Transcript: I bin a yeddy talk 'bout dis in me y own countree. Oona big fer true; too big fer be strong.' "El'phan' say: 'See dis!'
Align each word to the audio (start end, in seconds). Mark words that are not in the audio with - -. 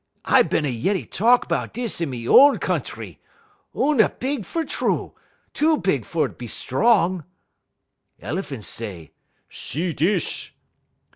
I 0.25 0.41
bin 0.41 0.65
a 0.65 0.71
yeddy 0.81 1.05
talk 1.07 1.47
'bout 1.47 1.75
dis 1.75 2.01
in 2.01 2.09
me 2.09 2.27
y 2.27 2.33
own 2.33 2.57
countree. 2.57 3.19
Oona 3.75 4.09
big 4.09 4.47
fer 4.47 4.65
true; 4.65 5.13
too 5.53 5.77
big 5.77 6.05
fer 6.05 6.27
be 6.27 6.47
strong.' 6.47 7.23
"El'phan' 8.19 8.63
say: 8.63 9.11
'See 9.47 9.93
dis!' 9.93 10.49